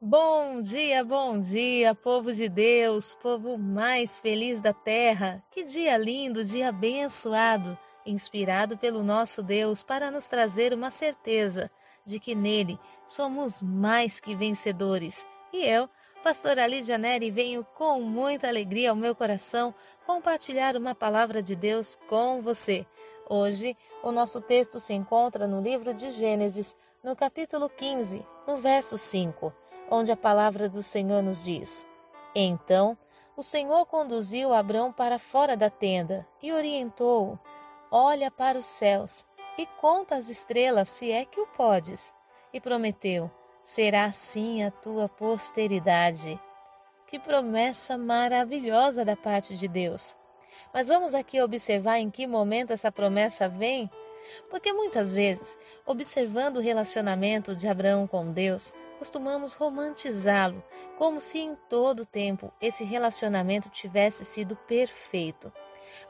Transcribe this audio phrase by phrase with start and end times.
[0.00, 5.42] Bom dia, bom dia, povo de Deus, povo mais feliz da terra.
[5.50, 7.76] Que dia lindo, dia abençoado,
[8.06, 11.68] inspirado pelo nosso Deus para nos trazer uma certeza
[12.06, 15.26] de que nele somos mais que vencedores.
[15.52, 15.90] E eu,
[16.22, 19.74] pastora Lídia Neri, venho com muita alegria ao meu coração
[20.06, 22.86] compartilhar uma palavra de Deus com você.
[23.28, 28.96] Hoje, o nosso texto se encontra no livro de Gênesis, no capítulo 15, no verso
[28.96, 29.52] 5
[29.90, 31.86] onde a palavra do Senhor nos diz:
[32.34, 32.96] Então
[33.36, 37.38] o Senhor conduziu Abrão para fora da tenda e orientou-o:
[37.90, 42.12] Olha para os céus e conta as estrelas, se é que o podes.
[42.52, 43.30] E prometeu:
[43.62, 46.40] Será assim a tua posteridade.
[47.06, 50.16] Que promessa maravilhosa da parte de Deus!
[50.72, 53.90] Mas vamos aqui observar em que momento essa promessa vem?
[54.50, 60.62] Porque muitas vezes, observando o relacionamento de Abraão com Deus, costumamos romantizá-lo,
[60.96, 65.52] como se em todo o tempo esse relacionamento tivesse sido perfeito.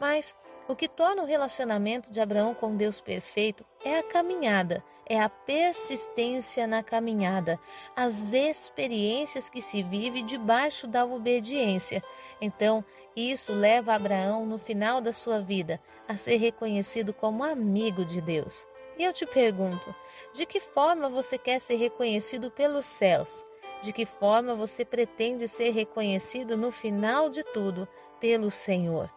[0.00, 0.34] Mas
[0.68, 5.28] o que torna o relacionamento de Abraão com Deus perfeito é a caminhada, é a
[5.28, 7.58] persistência na caminhada,
[7.94, 12.02] as experiências que se vive debaixo da obediência.
[12.40, 12.84] Então,
[13.14, 18.66] isso leva Abraão, no final da sua vida, a ser reconhecido como amigo de Deus.
[18.98, 19.94] E eu te pergunto:
[20.32, 23.44] de que forma você quer ser reconhecido pelos céus?
[23.82, 27.86] De que forma você pretende ser reconhecido no final de tudo
[28.18, 29.10] pelo Senhor?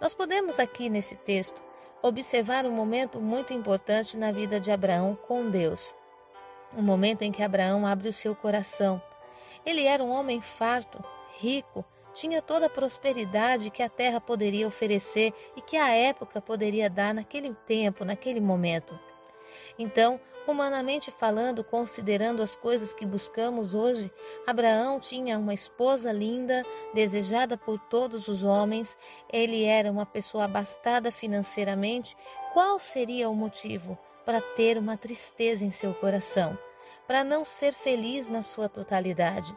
[0.00, 1.62] Nós podemos aqui nesse texto
[2.02, 5.94] observar um momento muito importante na vida de Abraão com Deus.
[6.76, 9.00] Um momento em que Abraão abre o seu coração.
[9.64, 11.02] Ele era um homem farto,
[11.38, 11.84] rico,
[12.16, 17.12] tinha toda a prosperidade que a terra poderia oferecer e que a época poderia dar
[17.12, 18.98] naquele tempo, naquele momento.
[19.78, 24.10] Então, humanamente falando, considerando as coisas que buscamos hoje,
[24.46, 28.96] Abraão tinha uma esposa linda, desejada por todos os homens,
[29.30, 32.16] ele era uma pessoa abastada financeiramente.
[32.54, 36.58] Qual seria o motivo para ter uma tristeza em seu coração,
[37.06, 39.54] para não ser feliz na sua totalidade?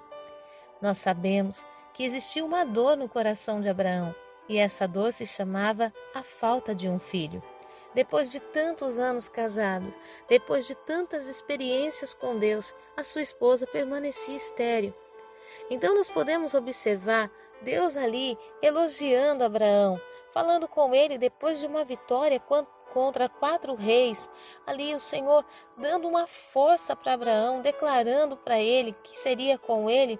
[0.81, 4.15] Nós sabemos que existia uma dor no coração de Abraão,
[4.47, 7.41] e essa dor se chamava a falta de um filho.
[7.93, 9.93] Depois de tantos anos casados,
[10.27, 14.93] depois de tantas experiências com Deus, a sua esposa permanecia estéril.
[15.69, 19.99] Então nós podemos observar Deus ali elogiando Abraão,
[20.31, 22.39] falando com ele depois de uma vitória
[22.93, 24.29] contra quatro reis.
[24.65, 25.43] Ali o Senhor
[25.75, 30.19] dando uma força para Abraão, declarando para ele que seria com ele,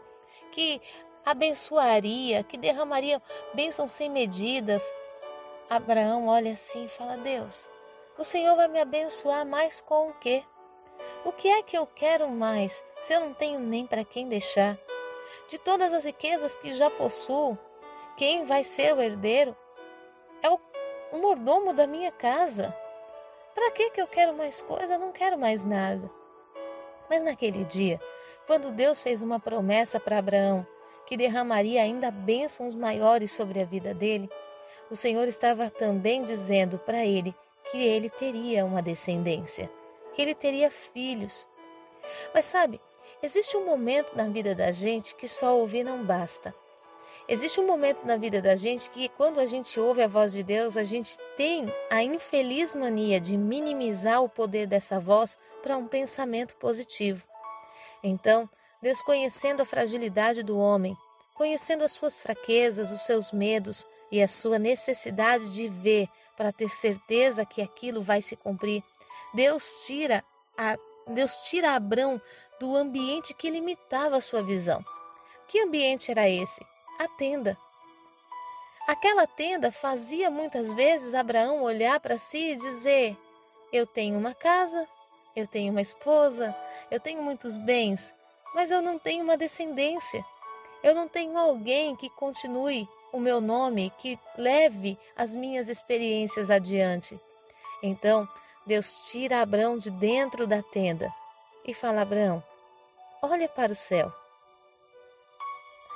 [0.51, 0.81] que
[1.25, 3.21] abençoaria, que derramaria
[3.53, 4.83] bênçãos sem medidas.
[5.69, 7.71] Abraão olha assim e fala: Deus,
[8.17, 10.43] o Senhor vai me abençoar mais com o quê?
[11.23, 14.77] O que é que eu quero mais se eu não tenho nem para quem deixar?
[15.49, 17.57] De todas as riquezas que já possuo,
[18.17, 19.55] quem vai ser o herdeiro
[20.41, 20.59] é o,
[21.17, 22.75] mordomo da minha casa.
[23.53, 24.97] Para que que eu quero mais coisa?
[24.97, 26.09] Não quero mais nada.
[27.09, 27.99] Mas naquele dia,
[28.45, 30.65] quando Deus fez uma promessa para Abraão,
[31.09, 34.29] que derramaria ainda bênçãos maiores sobre a vida dele,
[34.91, 37.33] o Senhor estava também dizendo para ele
[37.71, 39.71] que ele teria uma descendência,
[40.13, 41.47] que ele teria filhos.
[42.31, 42.79] Mas sabe,
[43.23, 46.53] existe um momento na vida da gente que só ouvir não basta.
[47.27, 50.43] Existe um momento na vida da gente que, quando a gente ouve a voz de
[50.43, 55.87] Deus, a gente tem a infeliz mania de minimizar o poder dessa voz para um
[55.87, 57.27] pensamento positivo.
[58.03, 58.47] Então,
[58.81, 60.97] Deus, conhecendo a fragilidade do homem,
[61.35, 66.07] conhecendo as suas fraquezas, os seus medos e a sua necessidade de ver
[66.37, 68.83] para ter certeza que aquilo vai se cumprir,
[69.33, 70.23] Deus tira
[70.57, 72.21] a Deus tira Abrão
[72.59, 74.83] do ambiente que limitava a sua visão.
[75.47, 76.61] Que ambiente era esse?
[76.99, 77.57] A tenda.
[78.87, 83.17] Aquela tenda fazia muitas vezes Abraão olhar para si e dizer:
[83.71, 84.87] Eu tenho uma casa,
[85.35, 86.55] eu tenho uma esposa,
[86.91, 88.13] eu tenho muitos bens,
[88.53, 90.25] mas eu não tenho uma descendência.
[90.81, 97.19] Eu não tenho alguém que continue o meu nome, que leve as minhas experiências adiante.
[97.81, 98.27] Então,
[98.65, 101.13] Deus tira Abraão de dentro da tenda
[101.65, 102.43] e fala: Abraão,
[103.21, 104.13] olha para o céu.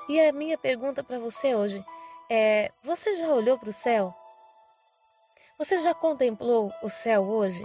[0.10, 1.84] E a minha pergunta para você hoje
[2.30, 4.14] é: você já olhou para o céu?
[5.58, 7.64] Você já contemplou o céu hoje?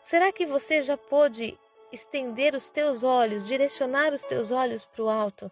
[0.00, 1.58] Será que você já pôde
[1.92, 5.50] estender os teus olhos, direcionar os teus olhos para o alto,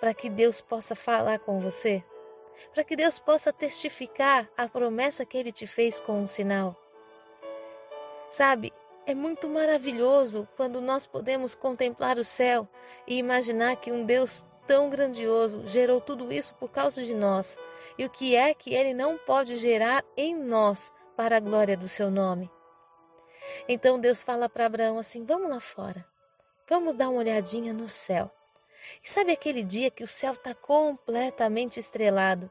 [0.00, 2.04] para que Deus possa falar com você,
[2.74, 6.76] para que Deus possa testificar a promessa que Ele te fez com um sinal.
[8.30, 8.72] Sabe,
[9.06, 12.68] É muito maravilhoso quando nós podemos contemplar o céu
[13.06, 17.56] e imaginar que um Deus tão grandioso gerou tudo isso por causa de nós.
[17.96, 21.88] E o que é que ele não pode gerar em nós para a glória do
[21.88, 22.50] seu nome?
[23.66, 26.04] Então Deus fala para Abraão assim: vamos lá fora,
[26.68, 28.30] vamos dar uma olhadinha no céu.
[29.02, 32.50] E sabe aquele dia que o céu está completamente estrelado?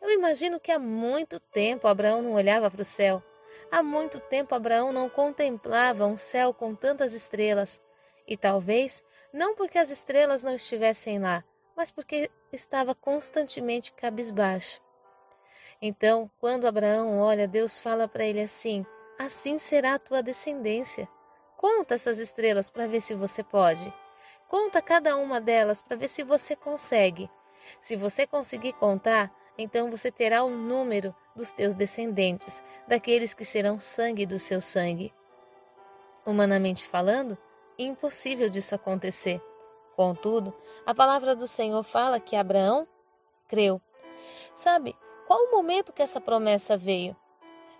[0.00, 3.22] Eu imagino que há muito tempo Abraão não olhava para o céu.
[3.70, 7.80] Há muito tempo Abraão não contemplava um céu com tantas estrelas.
[8.26, 11.44] E talvez não porque as estrelas não estivessem lá,
[11.76, 14.80] mas porque estava constantemente cabisbaixo.
[15.80, 18.84] Então, quando Abraão olha, Deus fala para ele assim:
[19.18, 21.08] Assim será a tua descendência.
[21.56, 23.92] Conta essas estrelas para ver se você pode.
[24.46, 27.30] Conta cada uma delas para ver se você consegue.
[27.80, 33.80] Se você conseguir contar, então você terá o número dos teus descendentes, daqueles que serão
[33.80, 35.12] sangue do seu sangue.
[36.24, 37.36] Humanamente falando,
[37.78, 39.40] impossível disso acontecer.
[39.96, 40.54] Contudo,
[40.84, 42.86] a palavra do Senhor fala que Abraão
[43.48, 43.80] creu.
[44.54, 44.94] Sabe
[45.26, 47.16] qual o momento que essa promessa veio?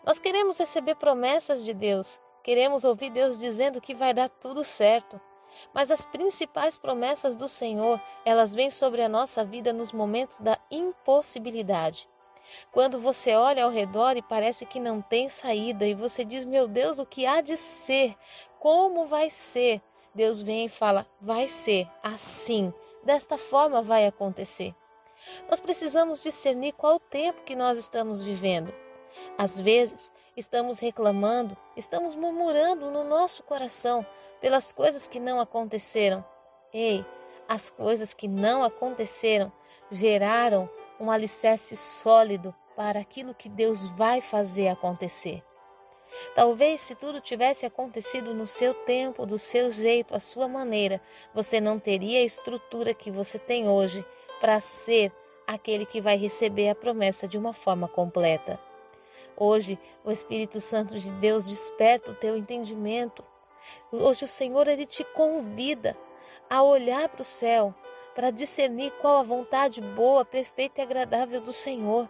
[0.06, 5.20] Nós queremos receber promessas de Deus, queremos ouvir Deus dizendo que vai dar tudo certo.
[5.74, 10.56] Mas as principais promessas do Senhor, elas vêm sobre a nossa vida nos momentos da
[10.70, 12.08] impossibilidade.
[12.70, 16.68] Quando você olha ao redor e parece que não tem saída e você diz: "Meu
[16.68, 18.14] Deus, o que há de ser?
[18.60, 19.82] Como vai ser?"
[20.14, 22.72] Deus vem e fala: "Vai ser assim.
[23.02, 24.72] Desta forma vai acontecer."
[25.50, 28.85] Nós precisamos discernir qual o tempo que nós estamos vivendo.
[29.38, 34.04] Às vezes, estamos reclamando, estamos murmurando no nosso coração
[34.40, 36.24] pelas coisas que não aconteceram.
[36.72, 37.04] Ei,
[37.48, 39.52] as coisas que não aconteceram
[39.90, 40.68] geraram
[41.00, 45.42] um alicerce sólido para aquilo que Deus vai fazer acontecer.
[46.34, 51.00] Talvez se tudo tivesse acontecido no seu tempo, do seu jeito, à sua maneira,
[51.34, 54.04] você não teria a estrutura que você tem hoje
[54.40, 55.12] para ser
[55.46, 58.58] aquele que vai receber a promessa de uma forma completa.
[59.36, 63.22] Hoje, o Espírito Santo de Deus desperta o teu entendimento.
[63.92, 65.96] Hoje, o Senhor ele te convida
[66.48, 67.74] a olhar para o céu,
[68.14, 72.08] para discernir qual a vontade boa, perfeita e agradável do Senhor.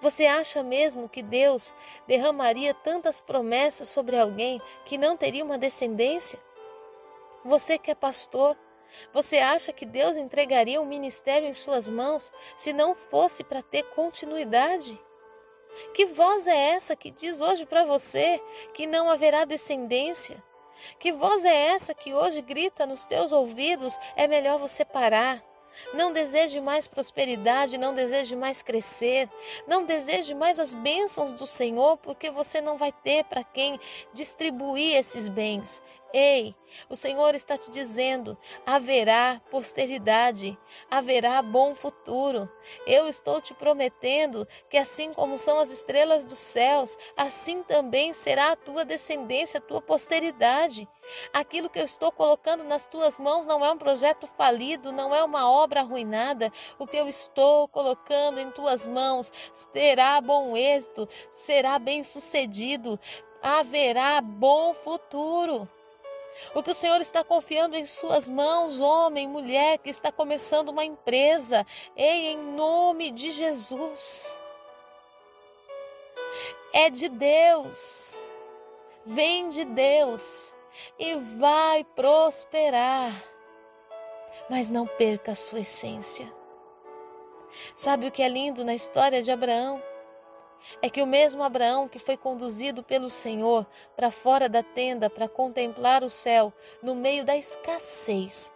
[0.00, 1.74] Você acha mesmo que Deus
[2.06, 6.38] derramaria tantas promessas sobre alguém que não teria uma descendência?
[7.44, 8.56] Você que é pastor,
[9.12, 13.82] você acha que Deus entregaria um ministério em suas mãos se não fosse para ter
[13.90, 14.98] continuidade?
[15.94, 18.40] Que voz é essa que diz hoje para você
[18.74, 20.42] que não haverá descendência?
[20.98, 23.98] Que voz é essa que hoje grita nos teus ouvidos?
[24.16, 25.49] É melhor você parar.
[25.94, 29.28] Não deseje mais prosperidade, não deseje mais crescer,
[29.66, 33.78] não deseje mais as bênçãos do Senhor, porque você não vai ter para quem
[34.12, 35.82] distribuir esses bens.
[36.12, 36.56] Ei,
[36.88, 38.36] o Senhor está te dizendo:
[38.66, 40.58] haverá posteridade,
[40.90, 42.50] haverá bom futuro.
[42.84, 48.52] Eu estou te prometendo que, assim como são as estrelas dos céus, assim também será
[48.52, 50.88] a tua descendência, a tua posteridade.
[51.32, 55.22] Aquilo que eu estou colocando nas tuas mãos não é um projeto falido, não é
[55.22, 56.52] uma obra arruinada.
[56.78, 59.30] O que eu estou colocando em tuas mãos
[59.72, 62.98] terá bom êxito, será bem sucedido,
[63.42, 65.68] haverá bom futuro.
[66.54, 70.84] O que o Senhor está confiando em suas mãos, homem, mulher que está começando uma
[70.84, 74.38] empresa, ei, em nome de Jesus.
[76.72, 78.22] É de Deus,
[79.04, 80.54] vem de Deus
[80.98, 83.12] e vai prosperar.
[84.48, 86.32] Mas não perca a sua essência.
[87.74, 89.82] Sabe o que é lindo na história de Abraão?
[90.82, 95.28] É que o mesmo Abraão que foi conduzido pelo Senhor para fora da tenda para
[95.28, 98.52] contemplar o céu no meio da escassez,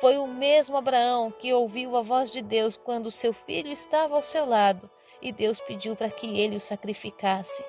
[0.00, 4.22] foi o mesmo Abraão que ouviu a voz de Deus quando seu filho estava ao
[4.22, 7.64] seu lado e Deus pediu para que ele o sacrificasse.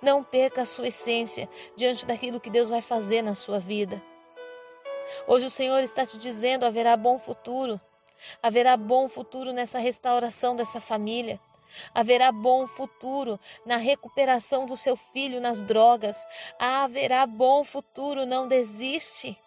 [0.00, 4.02] Não perca a sua essência diante daquilo que Deus vai fazer na sua vida.
[5.26, 7.80] Hoje o Senhor está te dizendo: haverá bom futuro.
[8.42, 11.40] Haverá bom futuro nessa restauração dessa família.
[11.94, 16.24] Haverá bom futuro na recuperação do seu filho nas drogas.
[16.58, 19.38] Haverá bom futuro, não desiste.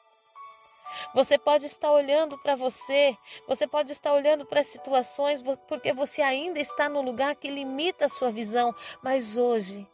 [1.14, 6.22] Você pode estar olhando para você, você pode estar olhando para as situações porque você
[6.22, 9.88] ainda está no lugar que limita a sua visão, mas hoje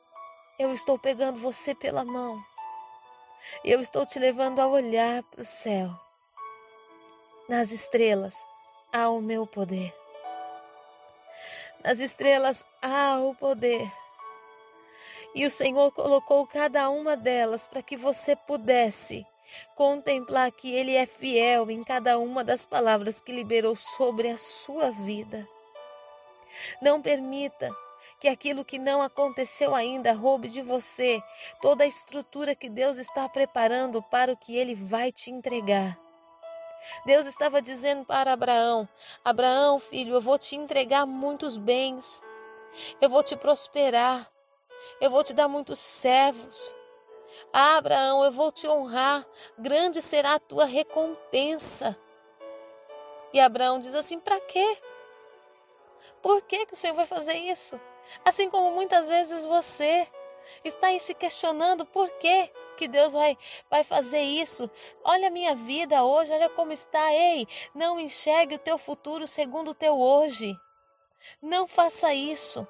[0.60, 2.44] eu estou pegando você pela mão.
[3.64, 5.90] Eu estou te levando a olhar para o céu.
[7.48, 8.46] Nas estrelas
[8.92, 9.96] há o meu poder.
[11.82, 13.90] Nas estrelas há o poder.
[15.34, 19.26] E o Senhor colocou cada uma delas para que você pudesse
[19.76, 24.92] contemplar que Ele é fiel em cada uma das palavras que liberou sobre a sua
[24.92, 25.48] vida.
[26.82, 27.74] Não permita
[28.20, 31.22] que aquilo que não aconteceu ainda roube de você
[31.62, 35.98] toda a estrutura que Deus está preparando para o que Ele vai te entregar.
[37.06, 38.88] Deus estava dizendo para Abraão:
[39.24, 42.24] Abraão, filho, eu vou te entregar muitos bens,
[43.02, 44.30] eu vou te prosperar,
[45.02, 46.76] eu vou te dar muitos servos.
[47.54, 49.26] Ah, Abraão, eu vou te honrar,
[49.58, 51.98] grande será a tua recompensa.
[53.34, 54.78] E Abraão diz assim: para quê?
[56.22, 57.80] Por que, que o Senhor vai fazer isso?
[58.26, 60.08] Assim como muitas vezes você
[60.64, 63.38] está aí se questionando por quê que Deus vai,
[63.70, 64.70] vai fazer isso.
[65.04, 67.14] Olha a minha vida hoje, olha como está.
[67.14, 70.56] Ei, não enxergue o teu futuro segundo o teu hoje.
[71.42, 72.68] Não faça isso.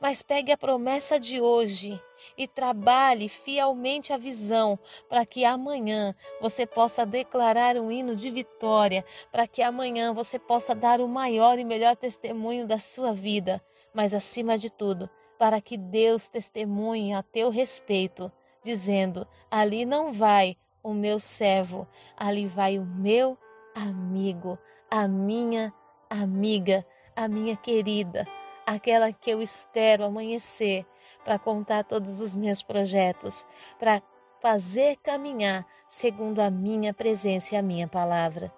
[0.00, 2.00] Mas pegue a promessa de hoje
[2.36, 9.04] e trabalhe fielmente a visão para que amanhã você possa declarar um hino de vitória,
[9.32, 13.62] para que amanhã você possa dar o maior e melhor testemunho da sua vida,
[13.94, 15.08] mas acima de tudo,
[15.38, 18.30] para que Deus testemunhe a teu respeito,
[18.62, 23.36] dizendo: ali não vai o meu servo, ali vai o meu
[23.74, 24.58] amigo,
[24.90, 25.72] a minha
[26.10, 26.84] amiga,
[27.14, 28.26] a minha querida
[28.74, 30.86] aquela que eu espero amanhecer
[31.24, 33.44] para contar todos os meus projetos,
[33.80, 34.00] para
[34.40, 38.52] fazer caminhar segundo a minha presença e a minha palavra.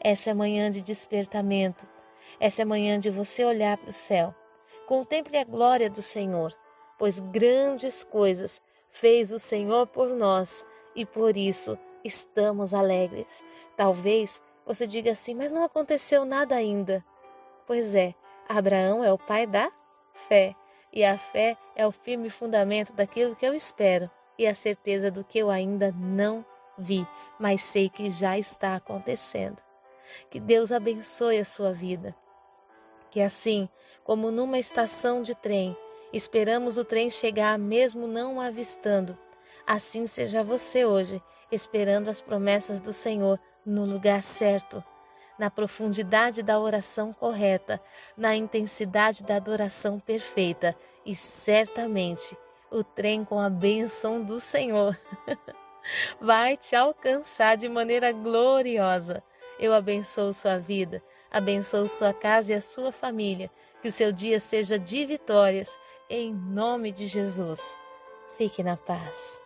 [0.00, 1.86] Essa é manhã de despertamento,
[2.40, 4.34] essa é manhã de você olhar para o céu.
[4.84, 6.52] Contemple a glória do Senhor,
[6.98, 10.66] pois grandes coisas fez o Senhor por nós
[10.96, 13.44] e por isso estamos alegres.
[13.76, 17.04] Talvez você diga assim, mas não aconteceu nada ainda.
[17.64, 18.12] Pois é,
[18.58, 19.72] Abraão é o pai da
[20.28, 20.54] fé,
[20.92, 25.24] e a fé é o firme fundamento daquilo que eu espero e a certeza do
[25.24, 26.44] que eu ainda não
[26.76, 27.06] vi,
[27.38, 29.56] mas sei que já está acontecendo.
[30.30, 32.14] Que Deus abençoe a sua vida.
[33.10, 33.68] Que assim,
[34.04, 35.74] como numa estação de trem,
[36.12, 39.18] esperamos o trem chegar mesmo não o avistando,
[39.66, 44.84] assim seja você hoje, esperando as promessas do Senhor no lugar certo
[45.38, 47.80] na profundidade da oração correta,
[48.16, 52.36] na intensidade da adoração perfeita e certamente
[52.70, 54.96] o trem com a bênção do Senhor
[56.20, 59.22] vai te alcançar de maneira gloriosa.
[59.58, 63.50] Eu abençoo sua vida, abençoo sua casa e a sua família.
[63.80, 65.76] Que o seu dia seja de vitórias,
[66.08, 67.76] em nome de Jesus.
[68.36, 69.41] Fique na paz.